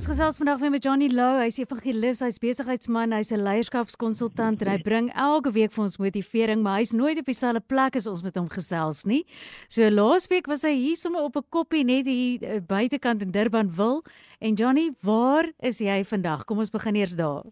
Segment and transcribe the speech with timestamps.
[0.00, 1.42] Ons gesels vandag weer met Johnny Lou.
[1.42, 6.62] Hy's evangelis, hy's besigheidsman, hy's 'n leierskapskonsultant en hy bring elke week vir ons motivering,
[6.62, 9.26] maar hy's nooit op dieselfde plek as ons met hom gesels nie.
[9.68, 13.68] So laasweek was hy hier sommer op 'n koppie net hier uh, buitekant in Durban
[13.76, 14.02] wil.
[14.40, 16.46] En Johnny, waar is jy vandag?
[16.46, 17.44] Kom ons begin eers daar.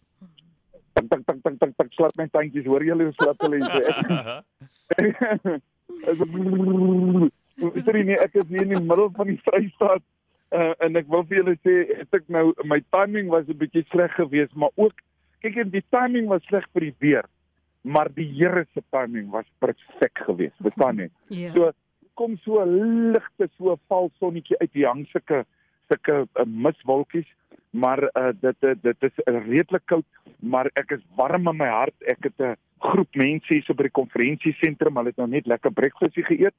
[0.94, 3.64] Tik tik tik tik tik tik slap my tandjies, hoor julle hoe slap hulle 'n
[7.60, 10.02] Ek sê nie ek is hier in die middel van die Vrystaat
[10.54, 13.84] uh, en ek wil vir julle sê het ek nou my timing was 'n bietjie
[13.90, 14.94] sleg geweest, maar ook
[15.42, 17.26] kyk en die timing was sleg vir die weer,
[17.82, 21.10] maar die Here se timing was perfek geweest, verstaan jy?
[21.28, 21.52] Ja.
[21.54, 21.72] So
[22.14, 25.44] kom so 'n ligte so val sonnetjie uit die hang sulke
[25.88, 27.28] sulke uh, miswolkies,
[27.70, 30.04] maar uh, dit uh, dit is uh, redelik koud,
[30.40, 31.94] maar ek is warm in my hart.
[32.06, 35.72] Ek het 'n groep mense hier so by die konferensiesentrum, hulle het nou net lekker
[35.72, 36.54] breakfast geëet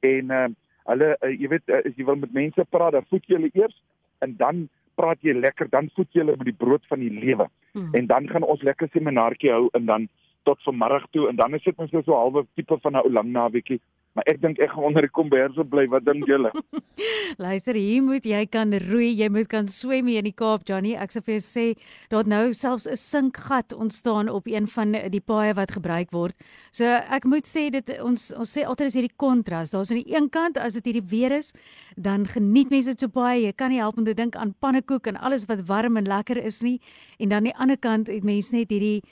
[0.00, 0.48] en uh,
[0.90, 3.52] hulle uh, jy weet uh, as jy wil met mense praat, dan voed jy hulle
[3.54, 3.76] eers
[4.24, 7.48] en dan praat jy lekker, dan voed jy hulle met die brood van die lewe.
[7.72, 7.94] Hmm.
[7.96, 10.08] En dan gaan ons lekker seminaartjie hou en dan
[10.48, 13.12] tot vanmiddag toe en dan is dit net so 'n halwe tipe van 'n ou
[13.12, 13.80] lang naweekie.
[14.12, 15.86] Maar ek dink ek gaan onder die komberse bly.
[15.88, 16.50] Wat dink julle?
[17.44, 20.92] Luister, hier moet jy kan roei, jy moet kan swem hier in die Kaap, Johnny.
[21.00, 21.64] Ek sê vir jou sê,
[22.12, 26.36] daar nou selfs 'n sinkgat ontstaan op een van die paaie wat gebruik word.
[26.72, 29.72] So ek moet sê dit ons ons sê altyd is hierdie kontras.
[29.72, 31.52] Daar's aan die een kant as dit hierdie weer is,
[31.96, 33.46] dan geniet mense dit so baie.
[33.46, 36.36] Jy kan nie help om te dink aan pannekoek en alles wat warm en lekker
[36.36, 36.80] is nie.
[37.18, 39.02] En dan aan die ander kant het mense net hierdie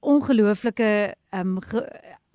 [0.00, 1.84] ongelooflike ehm um,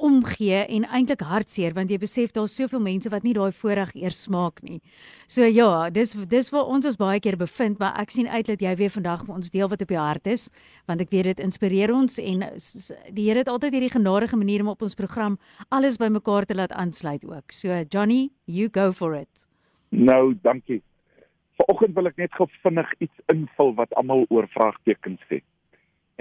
[0.01, 4.23] omgee en eintlik hartseer want jy besef daar's soveel mense wat nie daai voorreg eers
[4.25, 4.81] smaak nie.
[5.27, 8.61] So ja, dis dis waar ons ons baie keer bevind, maar ek sien uit dat
[8.61, 10.49] jy weer vandag vir ons deel wat op jou hart is,
[10.89, 12.45] want ek weet dit inspireer ons en
[13.13, 15.37] die Here het altyd hierdie genadige manier om op ons program
[15.69, 17.51] alles bymekaar te laat aansluit ook.
[17.53, 19.47] So Johnny, you go for it.
[19.91, 20.81] Nou, dankie.
[21.59, 25.41] Vanoggend wil ek net gou vinnig iets invul wat almal oor vraagtekens sê.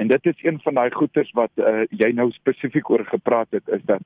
[0.01, 3.67] En dit is een van daai goeters wat uh, jy nou spesifiek oor gepraat het
[3.69, 4.05] is dat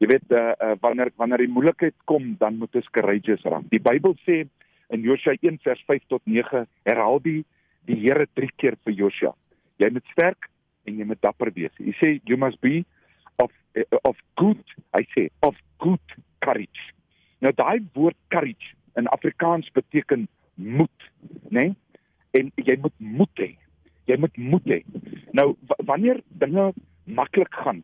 [0.00, 3.66] jy weet uh, uh, wanneer wanneer die moeilikheid kom, dan moet ons courageous raak.
[3.68, 4.46] Die Bybel sê
[4.88, 7.42] in Josua 1 vers 5 tot 9 herhaal die
[7.88, 9.34] die Here drie keer vir Josua.
[9.82, 10.48] Jy moet sterk
[10.88, 11.76] en jy moet dapper wees.
[11.76, 12.80] Hy sê you must be
[13.44, 13.52] of
[14.08, 16.92] of good, hy sê of good courage.
[17.44, 21.10] Nou daai woord courage in Afrikaans beteken moed,
[21.52, 21.74] né?
[21.74, 21.76] Nee?
[22.40, 23.58] En jy moet moed hê.
[24.10, 24.80] Jy moet moed hê.
[25.36, 25.54] Nou
[25.86, 26.70] wanneer dinge
[27.04, 27.82] maklik gaan,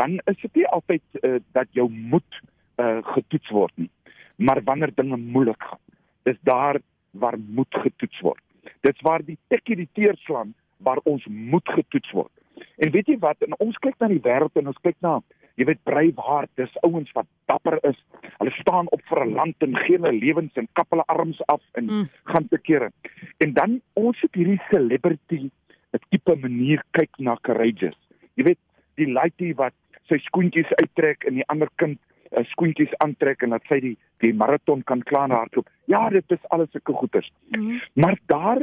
[0.00, 2.40] dan is dit nie altyd uh, dat jou moed
[2.80, 3.90] uh, getoets word nie.
[4.36, 5.80] Maar wanneer dinge moeilik gaan,
[6.28, 6.80] dis daar
[7.16, 8.42] waar moed getoets word.
[8.84, 12.32] Dis waar die tekkie die teer slaan waar ons moed getoets word.
[12.76, 13.40] En weet jy wat?
[13.44, 15.18] En ons kyk na die wêreld en ons kyk na
[15.56, 17.96] jy weet Braveheart, dis ouens wat dapper is.
[18.38, 21.62] Hulle staan op vir 'n land en gee hulle lewens en kap hulle arms af
[21.74, 22.08] en Mm.
[22.24, 22.90] gaan te kere.
[23.38, 25.50] En dan ons het hierdie celebrity
[25.92, 27.96] 'n tipe manier kyk na courageous.
[28.34, 28.58] Jy weet,
[28.96, 29.72] die laaitjie wat
[30.08, 31.98] sy skoentjies uittrek en die ander kind
[32.32, 35.68] uh, skoentjies aantrek en dat sy die die maraton kan klaar hardloop.
[35.86, 37.30] Ja, dit is alles sulke goeters.
[37.48, 37.80] Mm.
[37.94, 38.60] Maar daar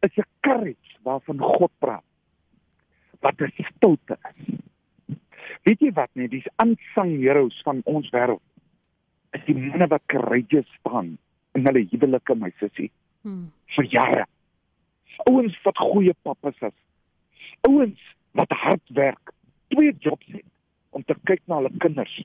[0.00, 2.04] is 'n courage waarvan God praat.
[3.20, 4.54] Wat 'n stilte is.
[5.68, 8.42] Weet jy wat nee, dis aansang heroes van ons wêreld.
[9.36, 11.16] Is die manne wat courageous staan
[11.54, 12.90] in hulle huwelike my sussie
[13.22, 13.50] Mm.
[13.76, 14.24] vir jare.
[15.28, 16.76] Ouens wat goeie pappas is.
[17.68, 18.00] Ouens
[18.32, 19.32] wat hard werk,
[19.68, 20.46] twee jobs het
[20.90, 22.22] om te kyk na hulle kinders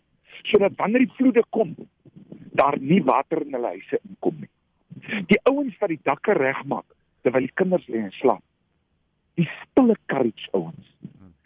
[0.48, 1.76] sodat wanneer die vloede kom,
[2.56, 4.50] daar nie water in hulle huise inkom nie.
[5.28, 6.86] Die ouens wat die dakke regmaak
[7.24, 8.44] terwyl die kinders lê en slaap.
[9.36, 10.92] Die stille courage ouens.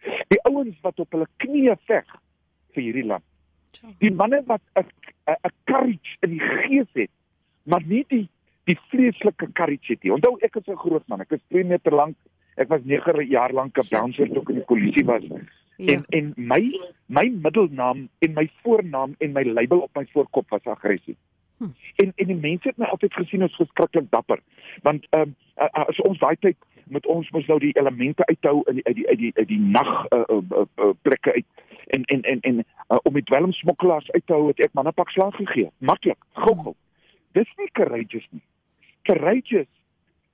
[0.03, 2.15] Die ouens wat op hulle knieë veg
[2.73, 3.25] vir hierdie land.
[4.03, 4.85] Die manne wat 'n
[5.29, 7.11] 'n courage in die gees het,
[7.63, 8.27] maar nie die
[8.69, 10.13] die vleeslike courage het nie.
[10.13, 11.21] Onthou ek is 'n groot man.
[11.21, 12.15] Ek is 2 meter lank.
[12.55, 15.23] Ek was 9 jaar lank 'n bouncer toe ek in die polisie was.
[15.77, 15.93] Ja.
[15.93, 20.63] En en my my middelnaam en my voornaam en my label op my voorkop was
[20.63, 21.15] aggressie.
[21.57, 21.71] Hm.
[21.95, 24.39] En en die mense het my altyd gesien as verskriklik dapper.
[24.81, 25.35] Want ehm um,
[25.71, 26.57] as ons daai tyd
[26.89, 29.59] met ons mos nou die elemente uithou in die uit die uit die uit die
[29.59, 31.45] nag uh, uh, uh, plekke uit
[31.95, 35.09] en en en en uh, om die dwelmsmokkelaars uit te hou het ek manne pak
[35.13, 35.69] slag gegee.
[35.77, 36.75] Maklik, gou-gou.
[37.37, 38.43] Dis nie courageous nie.
[39.09, 39.69] Courageous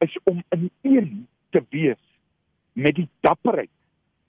[0.04, 2.02] is om in een te wees
[2.74, 3.72] met die dapperheid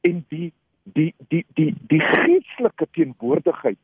[0.06, 0.52] en die
[0.94, 3.78] die die die die geestelike teenwoordigheid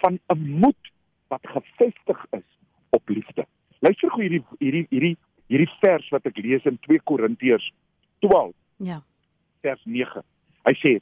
[0.00, 0.92] van 'n moed
[1.28, 2.48] wat gefestig is
[2.90, 3.46] op liefde.
[3.78, 5.16] Luister gou hierdie hierdie hierdie
[5.46, 7.72] hierdie vers wat ek lees in 2 Korintiërs
[8.28, 9.00] 12 Ja.
[9.62, 10.22] vers 9.
[10.66, 11.00] Hy sê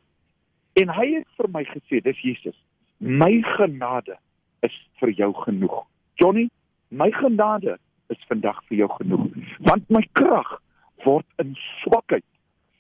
[0.75, 2.57] en hy het vir my gesê, dis Jesus,
[2.99, 4.17] my genade
[4.63, 5.85] is vir jou genoeg.
[6.19, 6.49] Johnny,
[6.91, 7.79] my genade
[8.11, 9.29] is vandag vir jou genoeg,
[9.61, 10.61] want my krag
[11.05, 12.25] word in swakheid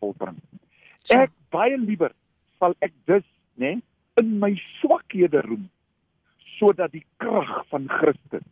[0.00, 0.40] volbring.
[1.12, 2.12] Ek baie liewer
[2.58, 3.24] sal ek dus,
[3.60, 3.80] né,
[4.20, 5.68] in my swakhede roem
[6.58, 8.44] sodat die krag van Christus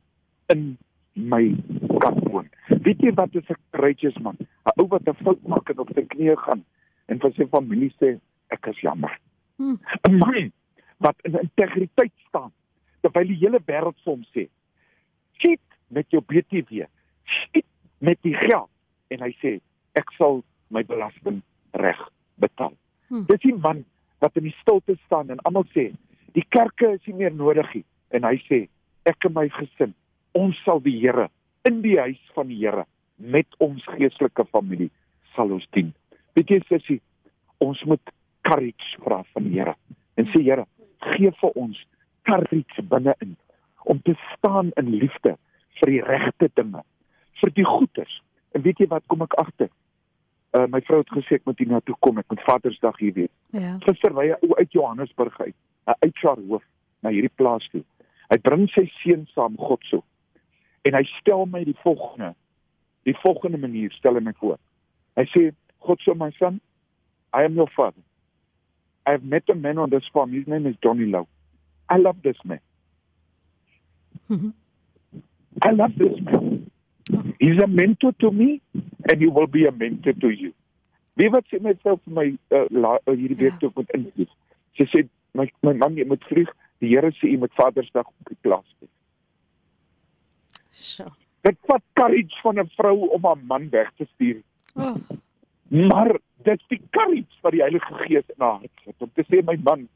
[0.53, 0.77] in
[1.15, 1.55] my
[2.03, 2.49] kan woon.
[2.83, 4.37] Weet jy wat is 'n courageous man?
[4.67, 6.65] 'n Ou wat 'n fout maak en op sy knieë gaan
[7.11, 8.19] en vir sy familie sê
[8.55, 9.13] ek is jammer.
[9.59, 10.53] 'n Man
[10.99, 12.53] wat in integriteit staan
[13.03, 14.49] terwyl die hele wêreld vir hom sê:
[15.35, 16.87] "Skiet met jou BTW.
[17.25, 17.67] Skiet
[17.99, 18.71] met die geld."
[19.11, 19.61] En hy sê:
[19.95, 21.43] "Ek sal my belasting
[21.73, 22.09] reg
[22.39, 22.77] betaal."
[23.09, 23.25] Hm.
[23.27, 23.85] Dis die man
[24.19, 25.93] wat in die stilte staan en almal sê:
[26.33, 28.69] "Die kerke is nie meer nodig nie." En hy sê:
[29.05, 29.95] "Ek en my gesin,
[30.33, 31.29] ons sal die Here
[31.65, 32.87] in die huis van die Here
[33.23, 34.91] met ons geestelike familie
[35.37, 35.93] sal ons dien."
[36.35, 37.01] Weet jy sussie,
[37.59, 39.75] ons moet courage vra van die Here
[40.17, 40.67] en sê Here,
[40.99, 41.79] gee vir ons
[42.29, 43.37] courage binne-in
[43.85, 45.37] om te staan in liefde
[45.81, 46.83] vir die regte dinge,
[47.41, 48.21] vir die goeders.
[48.55, 49.71] En weet jy wat kom ek agter?
[50.53, 53.15] Uh my vrou het gesê ek moet hier na toe kom, ek moet Vadersdag hier
[53.17, 53.33] wees.
[53.57, 53.79] Ja.
[53.87, 55.57] Gister ry 'n ou uit Johannesburg uit,
[55.89, 56.65] 'n HR hoof
[57.03, 57.83] na hierdie plaas toe.
[58.31, 60.05] Hy bring sy seun saam God so.
[60.85, 62.35] En hy stel my die volgende
[63.05, 64.59] die volgende manier stel hy my voor.
[65.17, 65.51] Hy sê
[65.83, 66.61] God so my son,
[67.35, 68.03] I am your father.
[69.07, 70.33] I have met a man on this farm.
[70.33, 71.27] His name is Johnny Low.
[71.89, 72.61] I love this man.
[74.29, 74.53] Mhm.
[75.63, 76.71] I love this man.
[77.41, 78.61] He's a mentor to me
[79.11, 80.53] and he will be a mentor to you.
[81.17, 82.27] Wie wat sê myself vir my
[82.57, 83.59] uh, la, uh, hierdie week Ja.
[83.59, 84.31] toe met invloed.
[84.79, 85.03] Sy sê
[85.35, 86.49] my my man jy moet vlieg.
[86.81, 88.91] Die Here sê jy moet Vadersdag op die plaas wees.
[90.71, 91.11] So.
[91.43, 94.43] Dit vat courage van 'n vrou om haar man weg te stuur.
[94.75, 94.97] Oh.
[95.69, 99.25] Maar dit is die courage wat die Heilige Gees in haar hart sit om te
[99.31, 99.89] sê my man,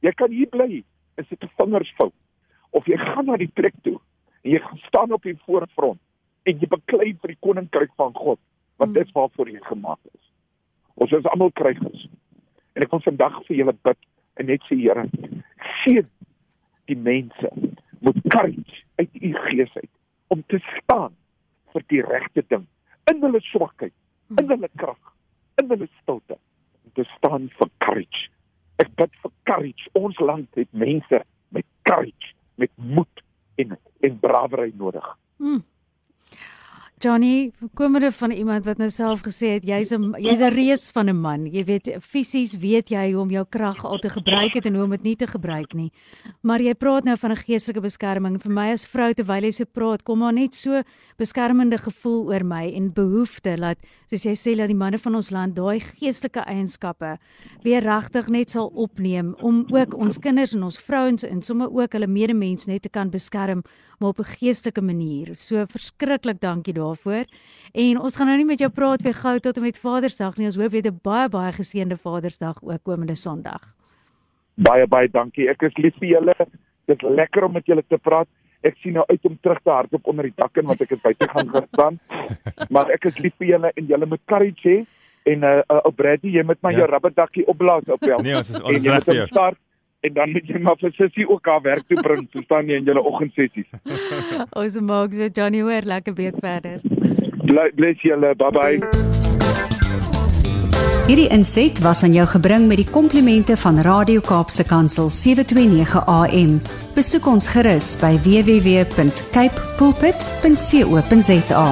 [0.00, 0.84] jy kan hier bly.
[1.16, 2.14] Is dit 'n vingersfout?
[2.70, 4.00] Of jy gaan na die plek toe
[4.42, 6.00] en jy gaan staan op die voorfront
[6.42, 8.38] en jy beklei vir die koninkryk van God,
[8.76, 8.94] want Mm.
[8.94, 10.30] dit is waarvoor jy gemaak is.
[10.94, 12.08] Ons is almal krygers.
[12.72, 13.98] En ek wil vandag vir julle bid
[14.36, 15.08] en net sê Here,
[15.84, 16.06] seën
[16.86, 17.50] die mense
[18.00, 19.90] met courage uit u gees uit
[20.34, 21.14] om te staan
[21.74, 22.66] vir die regte ding
[23.10, 23.94] in hulle swakheid,
[24.40, 25.12] in hulle krag,
[25.60, 26.38] in hulle stilte
[26.84, 28.24] om te staan vir courage.
[28.82, 29.90] Ek bid vir courage.
[29.98, 31.20] Ons land het mense
[31.54, 33.22] met courage, met moed
[33.62, 35.06] en en bravery nodig.
[35.38, 35.62] Hm.
[37.04, 41.10] Johnny, komende van iemand wat nou self gesê het jy's 'n jy's 'n reus van
[41.10, 41.44] 'n man.
[41.46, 44.84] Jy weet fisies weet jy hoe om jou krag al te gebruik het en hoe
[44.84, 45.92] om dit nie te gebruik nie.
[46.40, 48.40] Maar jy praat nou van 'n geestelike beskerming.
[48.40, 50.82] Vir my as vrou terwyl jy so praat, kom maar net so
[51.18, 53.76] beskermende gevoel oor my en behoefte dat
[54.10, 57.18] soos jy sê dat die manne van ons land daai geestelike eienskappe
[57.62, 61.92] weer regtig net sal opneem om ook ons kinders en ons vrouens en sommer ook
[61.92, 63.62] hulle medemens net te kan beskerm
[63.98, 65.34] maar op 'n geestelike manier.
[65.36, 67.24] So verskriklik dankie daarvoor.
[67.74, 70.46] En ons gaan nou nie met jou praat weer gou tot en met Vadersdag nie.
[70.46, 73.74] Ons hoop jy het 'n baie baie geseënde Vadersdag ook komende Sondag.
[74.54, 75.48] Baie baie dankie.
[75.48, 76.34] Ek is lief vir julle.
[76.86, 78.28] Dit is lekker om met julle te praat.
[78.62, 81.02] Ek sien nou uit om terug te hardloop onder die dak en wat ek het
[81.02, 81.98] buite gaan gestaan.
[82.70, 84.86] Maar ek is lief vir julle en julle moet courage hê
[85.24, 86.78] en uh, uh ou Bradley, jy moet maar Ja.
[86.78, 88.22] jou rubberdakkie opblaas op jou.
[88.22, 89.26] Nee, ons is ons reg vir jou.
[89.26, 89.58] start
[90.04, 92.26] en dan moet jy maar vir Sissie ook haar werk toe bring.
[92.36, 93.68] Verstaan jy in julle oggendsessies.
[94.60, 96.80] Ons maak so Johnny hoor lekker week verder.
[97.48, 98.34] Bless julle.
[98.40, 98.78] Bye bye.
[101.04, 106.56] Hierdie inset was aan jou gebring met die komplimente van Radio Kaapse Kansel 729 AM.
[106.96, 111.68] Besoek ons gerus by www.cape pulpit.co.za.